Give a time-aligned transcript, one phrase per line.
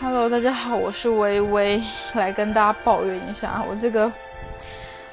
[0.00, 1.82] Hello，大家好，我是微微，
[2.14, 4.10] 来跟大家抱怨一下，我这个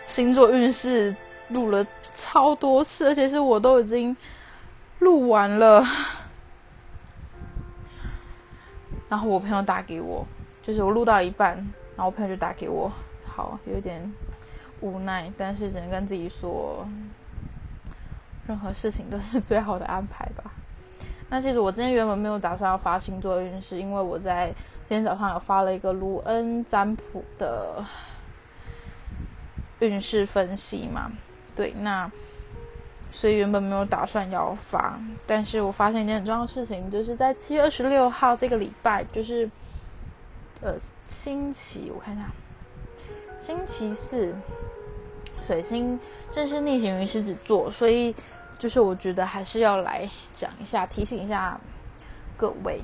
[0.05, 1.15] 星座运势
[1.47, 1.83] 录了
[2.13, 4.15] 超多次，而且是我都已经
[4.99, 5.83] 录完了。
[9.09, 10.23] 然后我朋友打给我，
[10.61, 11.55] 就是我录到一半，
[11.95, 12.91] 然后我朋友就打给我，
[13.25, 14.13] 好，有点
[14.81, 16.87] 无奈，但是只能跟自己说，
[18.47, 20.43] 任何事情都是最好的安排吧。
[21.27, 24.53] 那其实我今天原本没有打算要发星座运势，因为我在
[24.87, 27.83] 今天早上有发了一个卢恩占卜的
[29.79, 31.11] 运势分析嘛，
[31.55, 32.09] 对，那
[33.11, 39.49] 所以原本没有打算要发，但是我发现一件很重要的事情，就是在七月二十六号这个礼拜，就是
[40.61, 40.75] 呃
[41.07, 42.29] 星期，我看一下，
[43.39, 44.35] 星期四，
[45.41, 45.99] 水星
[46.31, 48.13] 正式逆行于狮子座，所以
[48.59, 51.59] 就是我觉得还是要来讲一下，提醒一下
[52.37, 52.79] 各位。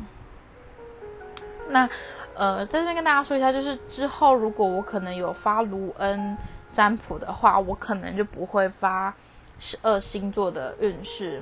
[1.71, 1.89] 那，
[2.35, 6.37] 呃，在这边跟大家说一下，就是之后如果我可能有发卢恩
[6.73, 9.13] 占卜的话，我可能就不会发
[9.57, 11.41] 十二星座的运势。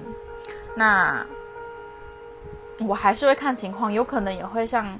[0.75, 1.25] 那
[2.79, 4.97] 我还是会看情况，有可能也会像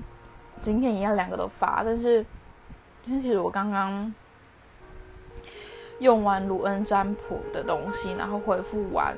[0.62, 1.84] 今天一样两个都发。
[1.86, 2.26] 但是，
[3.06, 4.14] 因为其实我刚刚
[6.00, 9.16] 用完卢恩占卜的东西，然后回复完，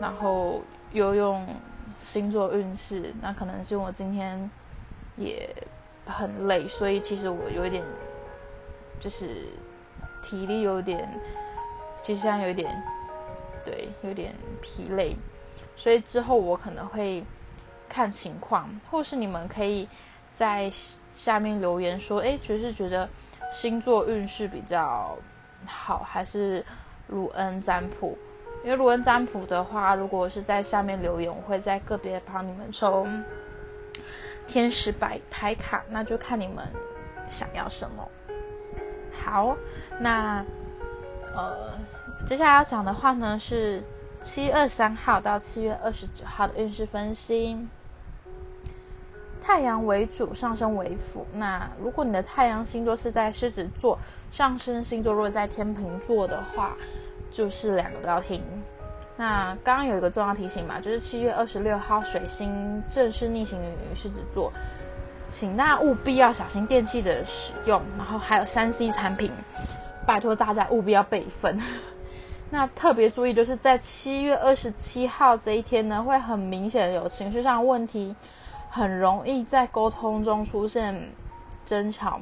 [0.00, 0.62] 然后
[0.92, 1.46] 又用
[1.94, 4.50] 星座运势，那可能是我今天。
[5.22, 5.48] 也
[6.06, 7.84] 很累，所以其实我有一点，
[9.00, 9.46] 就是
[10.22, 11.08] 体力有点，
[12.02, 12.82] 其实现在有点，
[13.64, 15.16] 对，有点疲累，
[15.76, 17.24] 所以之后我可能会
[17.88, 19.88] 看情况，或是你们可以
[20.30, 20.70] 在
[21.12, 23.08] 下面留言说，哎，觉是觉得
[23.50, 25.16] 星座运势比较
[25.66, 26.64] 好，还是
[27.08, 28.16] 鲁恩占卜？
[28.64, 33.06] 因为卢恩占卜的话，如果是在下面留言，我会在个别帮你们抽。
[34.46, 36.66] 天使摆牌卡，那就看你们
[37.28, 38.08] 想要什么。
[39.12, 39.56] 好，
[40.00, 40.44] 那
[41.34, 41.78] 呃，
[42.26, 43.82] 接下来要讲的话呢是
[44.20, 47.56] 七月二三号到七月二十九号的运势分析。
[49.40, 51.26] 太阳为主，上升为辅。
[51.34, 53.98] 那如果你的太阳星座是在狮子座，
[54.30, 56.76] 上升星座如果在天秤座的话，
[57.30, 58.40] 就是两个都要听。
[59.16, 64.50] 那刚刚有一个重要提醒嘛，就是七月二十六号水星正式逆行于狮子座，
[65.28, 69.30] 请大家务必要小心电器的使用，然后还有三 C 产品，
[70.06, 71.60] 拜托大家务必要备份。
[72.50, 78.14] 那特别注意，就是在七月二十七号这一天呢，会很明显有情绪上问题，
[78.70, 81.10] 很容易在沟通中出现
[81.64, 82.20] 争吵，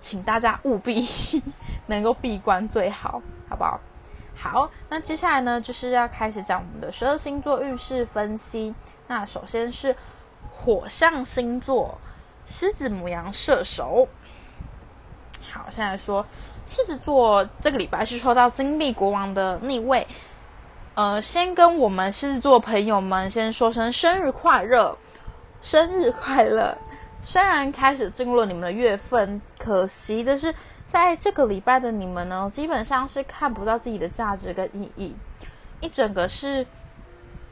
[0.00, 1.06] 请大家务必
[1.86, 3.78] 能够闭关最好，好不好？
[4.42, 8.74] 好，那接下来呢，就是要开始讲我们的十二星座运势分析。
[9.06, 9.94] 那首先是
[10.50, 11.96] 火象星座，
[12.44, 14.08] 狮子、母羊、射手。
[15.48, 16.26] 好，现在说
[16.66, 20.04] 狮子座这个礼拜是抽到金币国王的逆位。
[20.94, 24.98] 呃，先跟我们狮子座朋友们先说声生日快乐，
[25.60, 26.76] 生日快乐！
[27.22, 30.52] 虽然开始进入了你们的月份，可惜的是。
[30.92, 35.16] 在这个礼拜的你们呢，基本上是看不到自己的价值跟意义，
[35.80, 36.66] 一整个是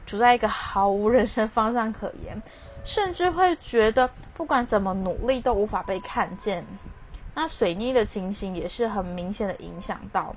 [0.05, 2.39] 处在一个毫无人生方向可言，
[2.83, 6.63] 甚至会觉得不管怎么努力都无法被看见。
[7.33, 10.35] 那水逆的情形也是很明显的影响到，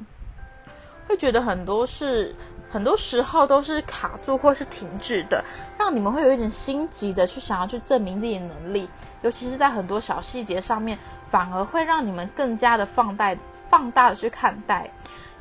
[1.07, 2.35] 会觉得很多是
[2.73, 5.45] 很多时候都是卡住或是停滞的，
[5.79, 8.89] 让你们会有一点心急的去想要去证明自己的能力，
[9.21, 10.99] 尤其是在很多小细节上面。
[11.35, 13.37] 反而会让你们更加的放大、
[13.69, 14.89] 放大的去看待。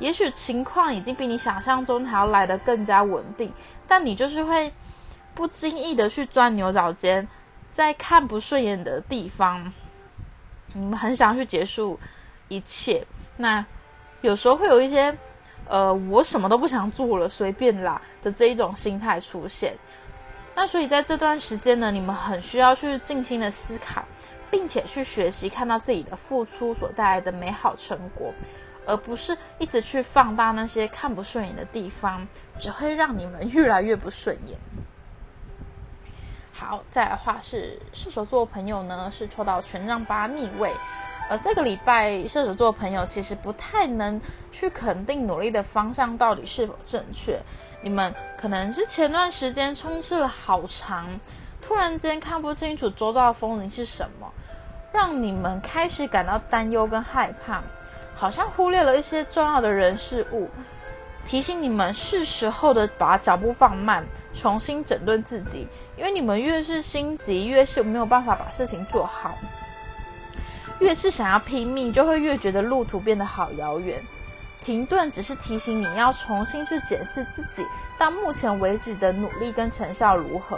[0.00, 3.52] 也许情况已经比你想象中还要来得更加稳定，
[3.86, 4.72] 但你就是会
[5.36, 7.28] 不经意的去钻牛角尖，
[7.70, 9.72] 在看不顺眼的地方，
[10.72, 11.96] 你们很想去结束
[12.48, 13.06] 一切。
[13.36, 13.64] 那
[14.20, 15.16] 有时候会有一些，
[15.68, 19.72] 呃，我什么都不想做了，随便啦的这一种心态出现。
[20.56, 24.04] 那所以在这段时间呢，你们很需要去静心的思考。
[24.50, 28.32] 并且去学习看到自己的付出所带来的美好成果，
[28.86, 32.26] 而不是一直去放大那些看不顺眼的地方，
[32.58, 34.58] 只会让你们越来越不顺眼。
[36.52, 40.72] 好，再来话是射手座朋友呢，是抽到权杖八逆位，
[41.28, 44.20] 呃，这个礼拜射手座朋友其实不太能
[44.52, 47.42] 去肯定努力的方向到底是否正确，
[47.82, 51.08] 你们可能是前段时间冲刺了好长，
[51.66, 54.30] 突然间看不清楚周遭的风景是什么。
[54.92, 57.60] 让你们开始感到担忧跟害怕，
[58.14, 60.48] 好像忽略了一些重要的人事物。
[61.26, 65.66] 提醒你们是时候的把脚步放慢，重新整顿自己。
[65.96, 69.36] 因为你们越是心急，越是没有办法把事情做好，
[70.78, 74.00] 越是想要拼命，就会越觉得路途变得好遥远。
[74.62, 77.66] 停顿只是提醒你要重新去检视自己
[77.98, 80.56] 到目前为止的努力跟成效如何。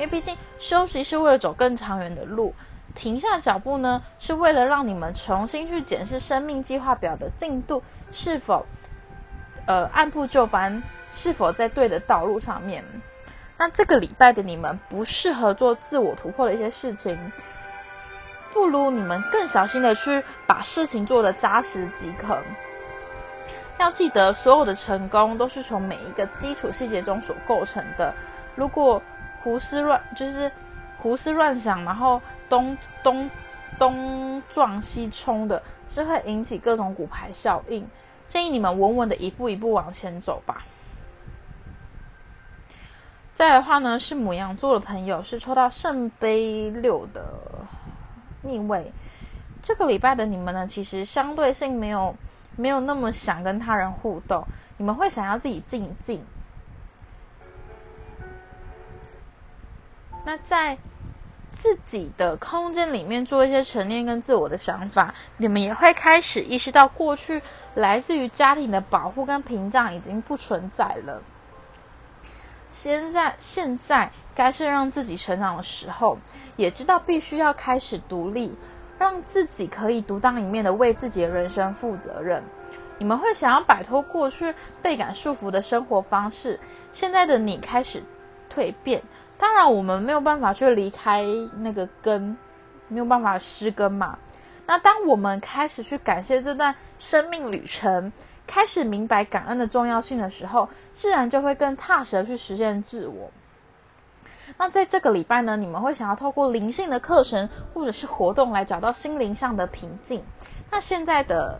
[0.00, 2.54] 因为毕竟休息是为了走更长远的路，
[2.94, 8.64] 停下脚步呢，是为了让你们重新去检视生命计划表的进度是否，
[9.66, 10.82] 呃，按部就班，
[11.12, 12.82] 是否在对的道路上面。
[13.58, 17.30] 那这个礼拜的你们不适合做自我突破的一些事情，
[18.54, 22.38] 不如你们更小心的去把事情做得扎实即可。
[23.78, 28.14] 要记得，所有的成功都是从每一个基础细节中所构成的。
[28.56, 29.00] 如果
[29.42, 30.50] 胡思乱就是
[30.98, 33.30] 胡思乱想，然后东东
[33.78, 37.86] 东撞西冲的，是会引起各种骨牌效应。
[38.26, 40.64] 建议你们稳稳的一步一步往前走吧。
[43.34, 47.24] 再来的话呢，是母羊座的朋友是抽到圣杯六的
[48.42, 48.92] 逆位。
[49.62, 52.14] 这个礼拜的你们呢，其实相对性没有。
[52.56, 54.44] 没有那么想跟他人互动，
[54.76, 56.22] 你们会想要自己静一静。
[60.30, 60.78] 那在
[61.52, 67.42] 自己的空间里面做一些沉淀跟自我的想法，你们也会开始意识到过去
[67.74, 71.20] 来自于家庭的保护跟屏障已经不存在了。
[72.70, 76.16] 现在现在该是让自己成长的时候，
[76.54, 78.54] 也知道必须要开始独立。
[79.00, 82.44] 让自己可以独当一面的为自己的人生负责任。
[82.98, 86.60] 你们会想要摆脱过去倍感束缚的生活方式，
[86.92, 88.00] 现在的你开始
[88.54, 89.02] 蜕变。
[89.40, 91.24] 当然，我们没有办法去离开
[91.56, 92.36] 那个根，
[92.88, 94.18] 没有办法失根嘛。
[94.66, 98.12] 那当我们开始去感谢这段生命旅程，
[98.46, 103.30] 开始明白感恩的重要性的时候，自然就会更踏实的去实现自我。
[104.58, 110.22] 那在这个礼拜呢，你们会想要透过灵性的课程或者是活动来找到心灵上的平静。
[110.70, 111.58] 那现在的，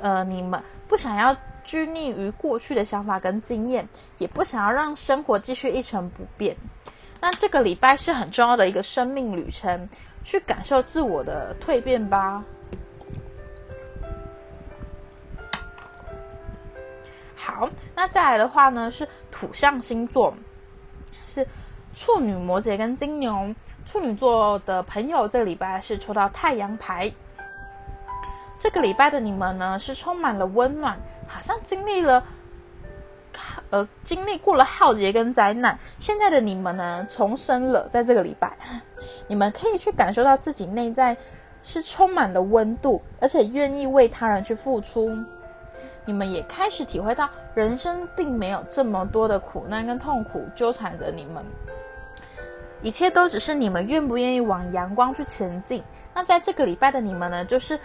[0.00, 3.88] 呃，你们不想要拘泥于过去的想法跟经验，
[4.18, 6.56] 也不想要让生活继续一成不变。
[7.20, 9.88] 那这个礼拜是很重要的一个生命旅程，
[10.24, 12.44] 去感受自我的蜕变吧。
[17.34, 20.34] 好，那再来的话呢，是土象星座，
[21.24, 21.46] 是。
[21.94, 23.54] 处女、摩羯跟金牛，
[23.84, 27.12] 处女座的朋友，这礼拜是抽到太阳牌。
[28.62, 32.22] 这个礼拜的你们呢，是充满了温暖，好像经历了，
[33.70, 35.76] 呃，经历过了浩劫跟灾难。
[35.98, 37.88] 现在的你们呢，重生了。
[37.88, 38.56] 在这个礼拜，
[39.26, 41.16] 你们可以去感受到自己内在
[41.64, 45.12] 是充满了温度，而且愿意为他人去付出。
[46.04, 51.44] 你们也开始体会到，人生并没有这么多的苦难跟痛苦纠缠着你们。
[52.80, 55.82] 一切都只是你们愿不愿意往阳光去前进。
[56.14, 57.76] 那在这个礼拜的你们呢，就是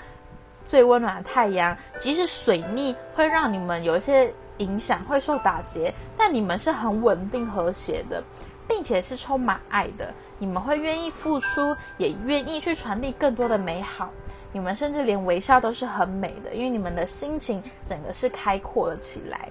[0.67, 1.75] 最温暖的太阳。
[1.99, 8.23] 即使水逆会让你们有一些影响，会受打劫，但你们是很稳定和谐的，
[8.67, 10.13] 并且是充满爱的。
[10.37, 14.11] 你们会愿意付出，也愿意去传递更多的美好。
[14.51, 19.49] 你们甚至连微笑都是很美的，因为你们的心情整个是开阔了起来，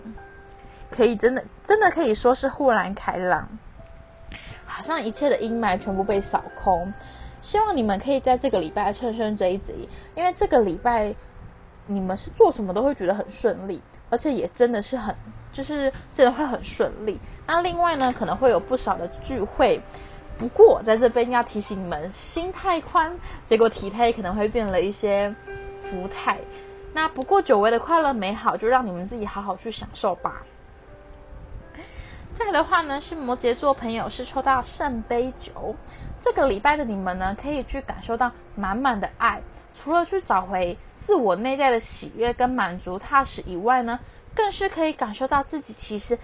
[0.90, 3.48] 可以真的真的可以说是豁然开朗。
[4.64, 6.92] 好像一切的阴霾全部被扫空，
[7.46, 11.14] 希望你们可以在这个礼拜趁胜追击，因为这个礼拜
[11.86, 15.14] 你们是做什么都会觉得很顺利，而且也真的是很，
[15.52, 17.20] 就是真的会很顺利。
[17.46, 19.80] 那另外呢，可能会有不少的聚会，
[20.36, 25.32] 不过在这边要提醒你们，心太宽，结果体态可能会变了一些
[25.88, 26.36] 福态。
[26.92, 30.42] 那不过久违的快乐美好，就让你们自己好好去享受吧。
[32.38, 35.74] 再的话呢，是摩羯座朋友是抽到圣杯九，
[36.20, 39.40] 这个礼拜的你们呢，可以去感受到满满的爱，
[39.74, 43.98] 除了去找回自我内在的喜悦跟满足踏实以外呢，
[44.34, 46.18] 更是可以感受到自己其实，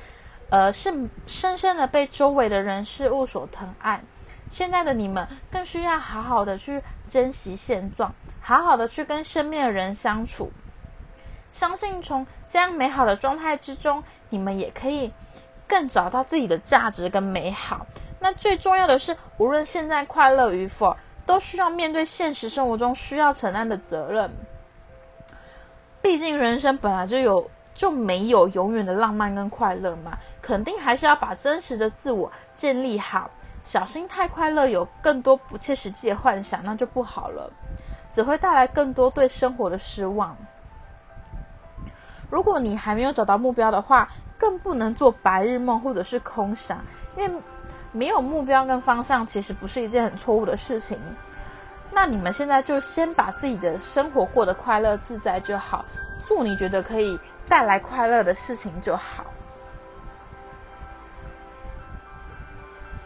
[0.51, 4.03] 呃，是深深的被周围的人事物所疼爱。
[4.51, 10.53] 现在的你们更需要好好的去珍惜现状，好好的去跟身边的人相处，
[11.51, 15.11] 相信从这样美好的状态之中，你们也可以。
[15.73, 17.87] 更找到自己的价值跟美好。
[18.21, 24.31] 那最重要的是，无论现在快乐与否，都需要面对现实生活中需要承担的责任。
[26.03, 33.31] 毕竟人生本来就有就没有永远的浪漫跟快乐嘛，肯定还是要把真实的自我建立好。
[33.65, 37.51] 小心太快乐，有更多不切实际的幻想，那就不好了，
[38.13, 40.37] 只会带来更多对生活的失望。
[42.29, 44.09] 如果你还没有找到目标的话，
[44.43, 46.85] 更不能做白日梦或者是空想，
[47.17, 47.43] 因为
[47.93, 50.99] 没有目标跟方向，其实不是一件很错误的事情。
[51.93, 55.85] 那你们现在就先把自己的生活过得快乐自在就好，
[56.27, 57.17] 做你觉得可以
[57.49, 59.25] 带来快乐的事情就好。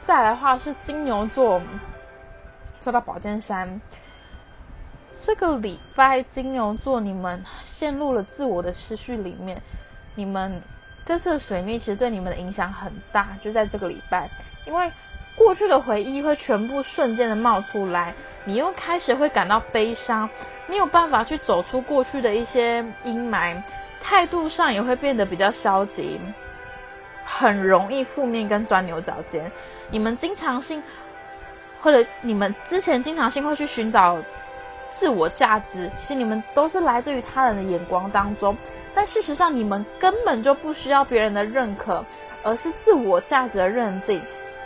[0.01, 1.61] 再来的话是金牛座，
[2.81, 3.79] 说到宝剑山，
[5.21, 9.61] 这个礼拜金牛座你们陷入了自我的思绪里面，
[10.15, 10.63] 你们
[11.07, 14.29] 这次的水逆其实对你们的影响很大，就在这个礼拜，
[14.67, 14.91] 因为
[15.37, 18.13] 过去的回忆会全部瞬间的冒出来，
[18.45, 20.29] 你又开始会感到悲伤，
[20.67, 23.57] 没有办法去走出过去的一些阴霾，
[24.03, 26.19] 态度上也会变得比较消极。
[27.25, 29.51] 很容易负面跟钻牛角尖，
[29.91, 30.83] 你们经常性，
[31.81, 34.17] 或者你们之前经常性会去寻找
[34.91, 38.57] 自我价值，其实你们都是来自于他人的眼光当中，
[38.95, 42.05] 但事实上你们根本就不需要别人的认可，
[42.43, 44.21] 而是自我价值的认定。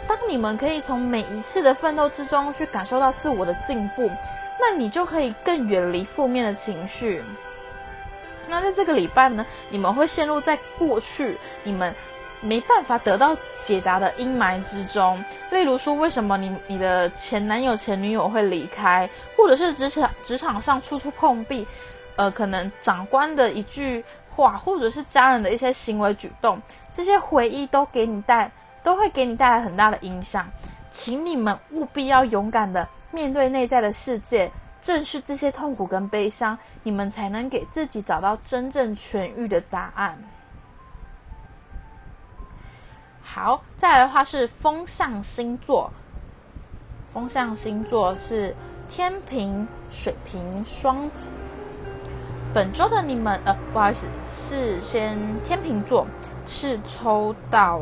[0.09, 4.11] 当你们可以从每一次的奋斗之中去感受到自我的进步，
[4.61, 7.23] 那你就可以更远离负面的情绪。
[8.49, 11.95] 那在这个礼拜呢，你们会陷入在过去你们。
[12.41, 21.67] 没办法得到解答的阴霾之中，例如说，为什么你你的前男友、前女友会离开，或者是职场职场上处处碰壁，
[22.17, 24.03] 呃，可能长官的一句
[24.35, 26.61] 话，或者是家人的一些行为举动，
[26.93, 28.51] 这些回忆都给你带，
[28.83, 30.49] 都会给你带来很大的影响。
[30.91, 40.19] 请你们务必要勇敢的面对内在的世界，正视这些痛苦跟悲伤，你们才能给自己找到真正痊愈的答案。
[43.33, 45.93] 好，再来的话是风象星座。
[47.15, 48.57] 风象星座是
[48.89, 51.29] 天平、水瓶、双子。
[52.53, 56.05] 本周的你们，呃，不好意思，是先天平座
[56.45, 57.81] 是抽到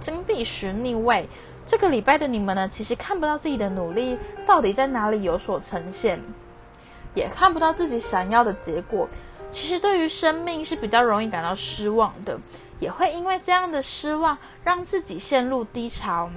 [0.00, 1.28] 金币十逆位。
[1.64, 6.20] 这个礼拜的你们呢，其实看不到自己的努力到底在哪里有所呈现，
[7.14, 9.08] 也看不到自己想要的结果。
[9.52, 12.36] 其实对于生命是比较容易感到失望的。
[12.84, 16.28] 也会因为这样的失望，让自己陷入低潮。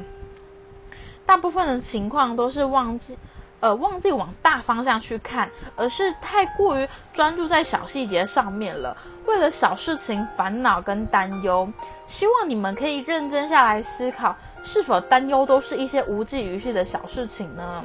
[1.26, 3.18] 大部分的情况都是忘记，
[3.60, 8.96] 呃，忘记往大方向去看，而是太过于专注在小细节上面了。
[9.26, 11.70] 为了小事情烦恼跟担忧，
[12.06, 17.84] 希望你们可以认真下来思考，是否担忧都是一些无济于事的小事情呢？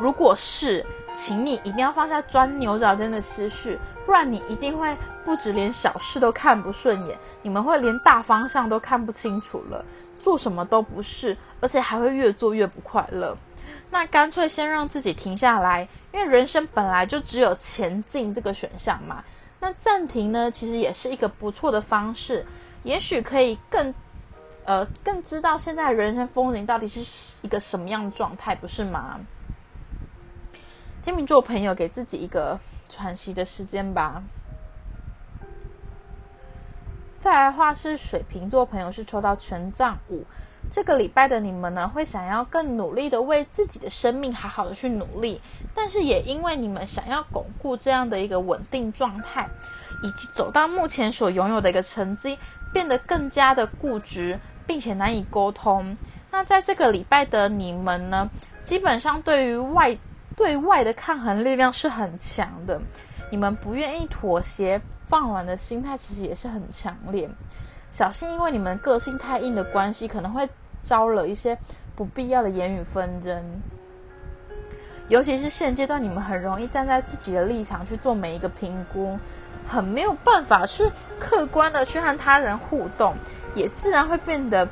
[0.00, 0.82] 如果是，
[1.14, 9.84] 请你一定要放下钻牛角尖的思绪，不然你一定会不止连小事都看不顺眼，你们会连大方向都看不清楚了，
[10.20, 13.36] 做什么都不是，而且还会越做越不快乐。
[13.90, 19.22] 那干脆先让自己停下来，因为人生本来就只有前进这个选项嘛。
[19.58, 22.46] 那暂停呢，其实也是一个不错的方式，
[22.84, 23.92] 也许可以更，
[24.64, 29.18] 呃，更知道现在人生风景到底是一个什么样的状态，不是吗？
[31.02, 34.22] 天秤座朋友，给自己一个喘息的时间吧。
[37.18, 40.24] 再来的话是水瓶座朋友，是抽到权杖五。
[40.70, 45.40] 这个礼拜的你们呢，会想要更努力的为自己的生命好好的去努力，
[45.74, 49.48] 但是也因为你们想要巩固这样的一个稳定状态，
[50.02, 52.36] 以及走到目前所拥有的一个成绩，
[52.72, 55.96] 变得更加的固执，并且难以沟通。
[56.32, 58.28] 那在这个礼拜的你们呢，
[58.62, 59.96] 基本上对于外
[60.36, 62.80] 对外的抗衡力量是很强的，
[63.30, 67.28] 你们不愿意妥协、放软的心态其实也是很强烈。
[67.90, 70.46] 小心，因为你们个性太硬的关系，可能会
[70.84, 71.56] 招惹一些
[71.94, 73.42] 不必要的言语纷争。
[75.08, 79.18] 尤其是现阶段，你们很容易站在自己的立场去做每一个评估，
[79.66, 83.14] 很没有办法去客观的去和他人互动，
[83.54, 84.68] 也自然会变得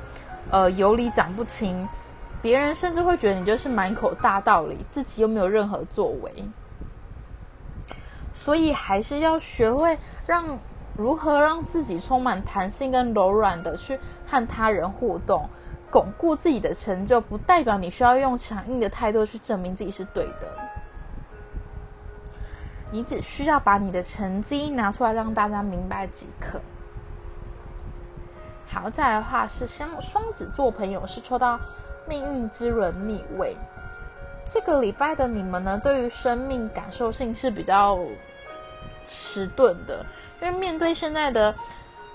[0.51, 1.89] 呃有理讲不清。
[2.45, 6.31] 别人甚至会觉得你就是满口大道理，自己又没有任何作为，
[8.35, 10.59] 所以还是要学会让
[10.95, 15.49] 如何让自己充满弹性跟柔软的去和他人互动，
[15.91, 20.47] 巩固自己的成就，不代表你需要用强硬的态度去证明自己是对的，
[22.91, 26.61] 你只需要把你的成绩拿出来让大家明白即可。
[28.67, 31.59] 好，再来的话是双双子座朋友是抽到。
[32.07, 33.57] 命运之轮逆位，
[34.49, 37.99] 这个礼拜的你们呢，对于生命感受性是比较
[39.05, 40.05] 迟钝的，
[40.41, 41.55] 因为面对现在的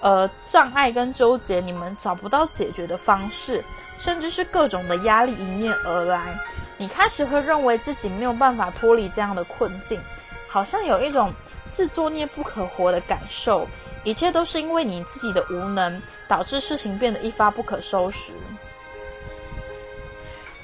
[0.02, 3.64] 呃障碍跟纠结，你们找不到解决的方式，
[3.98, 6.38] 甚至是各种的压力迎面而来，
[6.78, 10.00] 你开始会认为自己没有办法脱离这样的困境，
[10.48, 11.34] 好像有一种
[11.72, 13.68] 自作孽不可活的感受，
[14.04, 18.34] 一切都是因为你自己的无能，导致事情变得一发不可收拾。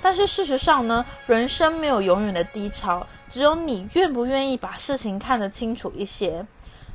[0.06, 6.46] 但是事实上呢，人生没有永远的低潮，只有你愿不愿意把事情看得清楚一些，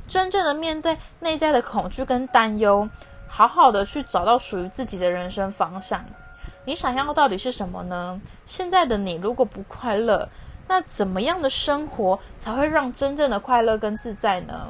[0.07, 2.87] 真正的面对内在的恐惧跟担忧，
[3.27, 6.05] 好好的去找到属于自己的人生方向。
[6.63, 8.21] 你想要到底是什么呢？
[8.45, 10.29] 现在的你如果不快乐，
[10.69, 14.69] 那怎么样的生活才会让真正的快乐跟自在呢？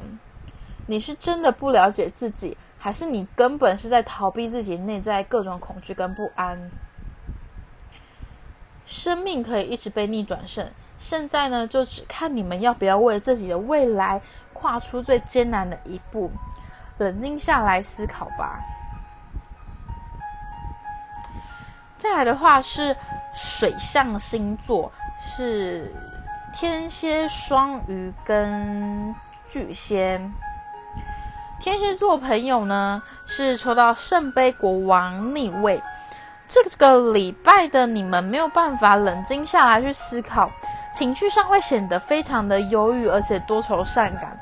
[0.88, 6.72] 你是真的不了解自己，还是你根本是在逃避自己内在各种恐惧跟不安？
[8.86, 14.20] 生命可以一直被逆转胜，现在呢，就只看你们要不要为自己的未来
[14.52, 16.30] 跨出最艰难的一步，
[16.98, 18.60] 冷静下来思考吧。
[21.96, 22.96] 再来的话是
[23.32, 25.94] 水象星座，是
[26.52, 29.14] 天蝎、双鱼跟
[29.48, 30.20] 巨蟹。
[31.60, 35.80] 天蝎座朋友呢，是抽到圣杯国王逆位。
[36.52, 40.50] 这个礼拜的你们没有办法冷静下来去思考，
[40.94, 44.38] 情绪上会显得非常的忧郁，而且多愁善感，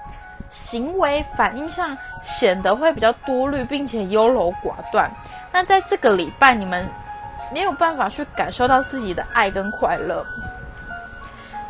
[0.50, 5.08] 行为反应上显得会比较多虑，并且优柔寡断。
[5.52, 6.84] 那在这个礼拜，你们
[7.52, 10.26] 没有办法去感受到自己的爱跟快乐，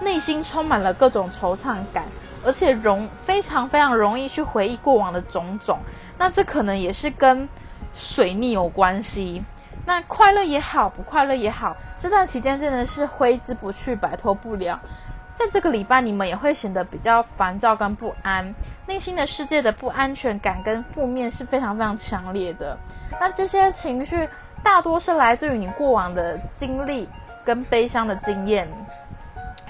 [0.01, 2.03] 内心充满了各种惆怅感，
[2.47, 5.79] 而且容非常非常容易去回忆过往的种种。
[6.17, 7.47] 那这可能也是跟
[7.93, 9.45] 水逆有关系。
[9.91, 14.79] 那快乐也好，不快乐也好，这段期间真的是挥之不去，摆脱不了。
[15.35, 18.55] 在这个礼拜，你们也会显得比较烦躁跟不安，
[18.87, 22.79] 内心的世界的不安全感跟负面是非常非常强烈的。
[23.21, 24.29] 那这些情绪
[24.63, 27.09] 大多是来自于你过往的经历
[27.45, 28.69] 跟悲伤的经验，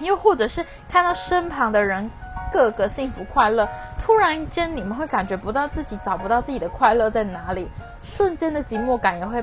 [0.01, 2.11] 又或者是看到身旁的人
[2.53, 3.67] 个个幸福快乐，
[3.99, 7.67] 突然间你们会感觉不到自己，找不到自己的快乐在哪里，
[8.03, 9.43] 瞬间的寂寞感也会。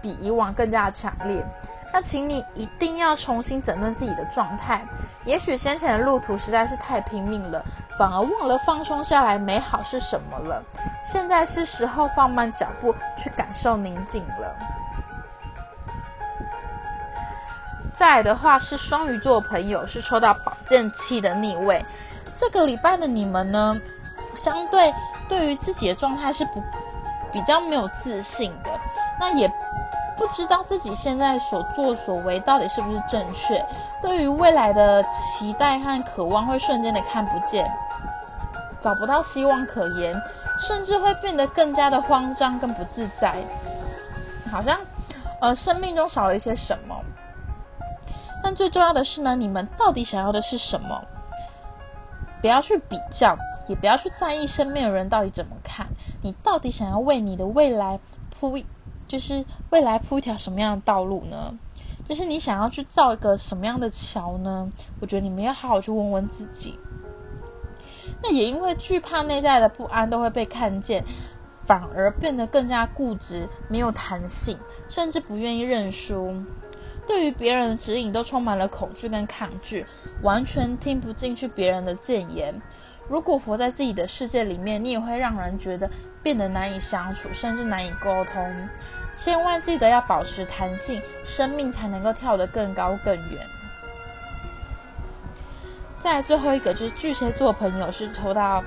[0.00, 1.44] 比以往更加强烈，
[1.92, 4.84] 那请你一定要重新整顿自己的状态。
[5.24, 7.62] 也许先前的路途实在是太拼命了，
[7.98, 10.62] 反而忘了放松下来，美好是什么了。
[11.04, 14.56] 现在是时候放慢脚步，去感受宁静了。
[17.94, 21.84] 再的话是双鱼座朋友是抽到宝剑七的逆位，
[22.32, 23.78] 这个礼拜的你们呢，
[24.34, 24.94] 相对
[25.28, 26.62] 对于自己的状态是不
[27.30, 28.70] 比较没有自信的，
[29.18, 29.52] 那也。
[30.20, 33.64] 不知道自己现在所作所为到底是不是正确，
[34.02, 37.66] 对于未来的期待和渴望会瞬间的看不见，
[38.78, 40.14] 找不到希望可言，
[40.58, 43.34] 甚至会变得更加的慌张跟不自在，
[44.52, 44.78] 好像
[45.40, 46.94] 呃生命中少了一些什么。
[48.42, 51.02] 但最重要的是呢，你们到底想要的是什么？
[52.42, 53.34] 不要去比较，
[53.66, 55.86] 也不要去在意身边的人到底怎么看，
[56.20, 57.98] 你到底想要为你的未来
[58.38, 58.58] 铺。
[59.10, 61.58] 就是未来铺一条什么样的道路呢？
[62.08, 64.70] 就是你想要去造一个什么样的桥呢？
[65.00, 66.78] 我觉得你们要好好去问问自己。
[68.22, 71.04] 那也因为惧怕内在的不安都会被看见，
[71.64, 74.56] 反而变得更加固执，没有弹性，
[74.88, 76.32] 甚至不愿意认输。
[77.04, 79.84] 对于别人的指引都充满了恐惧跟抗拒，
[80.22, 82.54] 完全听不进去别人的谏言。
[83.08, 85.90] 如果活在自己的世界里面，你也会让人觉得
[86.22, 88.68] 变得难以相处，甚至难以沟通。
[89.16, 93.46] 千万记得要保持弹性，生命才能够跳得更高更远。
[95.98, 98.64] 再最后一个就是巨蟹座朋友是抽到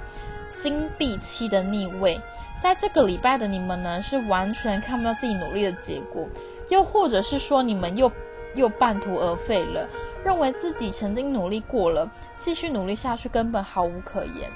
[0.53, 2.21] 金币七的逆位，
[2.61, 6.27] 在这个礼拜的你们呢是完全看不到自己努力的结果，
[6.69, 8.11] 又或者是说你们又
[8.53, 9.89] 又半途而废了，
[10.23, 14.51] 认为自己曾经努力过了，继续努力下去根本毫无可言，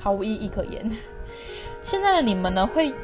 [0.00, 0.90] 毫无意义可言。
[1.82, 2.94] 现在的你们呢会。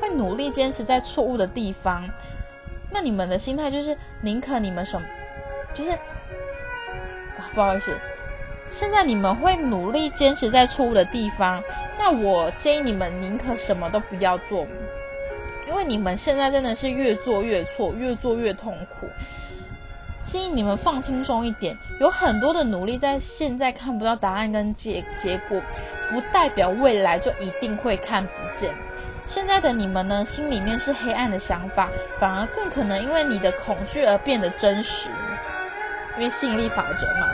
[0.00, 2.08] 会努力坚持在错误的地方，
[2.90, 5.06] 那你们的心态就是宁可你们什么，
[5.74, 5.90] 就是
[7.54, 7.96] 不好意思，
[8.68, 11.62] 现在你们会努力坚持在错误的地方，
[11.98, 14.66] 那我建议你们宁可什么都不要做，
[15.66, 19.08] 因为你们现在真的是越做越错，越做越痛苦。
[20.22, 25.62] 建议你们放轻松一点，有很多的努力在现在看不到答案跟结结果，
[26.10, 28.70] 不代表未来就一定会看不见。
[29.26, 35.10] 现在的你们呢，心里面是黑暗的想法，反而更可能因为你的恐惧而变得真实，
[36.16, 37.26] 因为吸引力法则嘛。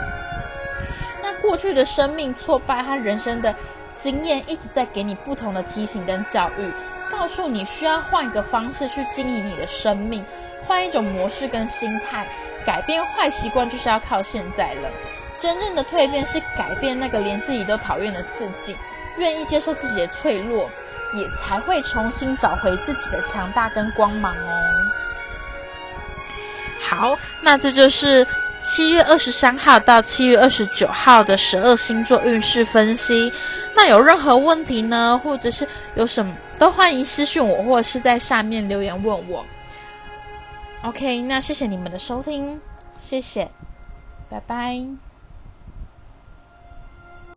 [1.21, 3.53] 那过去的生命挫败和人生的
[3.97, 6.71] 经验一直在给你不同的提醒跟教育，
[7.11, 10.25] 告诉你需要换一个方式去经营你的生命，
[10.65, 12.25] 换一种模式跟心态，
[12.65, 14.89] 改变坏习惯就是要靠现在了。
[15.39, 18.75] 真正的蜕变是改变那个连自己都讨厌的自己，
[19.17, 20.69] 愿意接受自己的脆弱，
[21.13, 24.61] 也才会重新找回自己的强大跟光芒哦。
[26.81, 28.25] 好，那这就是
[28.61, 33.31] 七月二十三号到七月二十九号的十二星座运势分析。
[33.75, 39.45] 那有任何问题呢，或者是有什么，都欢迎私讯我，或者是在下面留言问我。
[40.83, 42.59] OK，那谢谢你们的收听，
[42.99, 43.49] 谢谢，
[44.29, 45.12] 拜拜。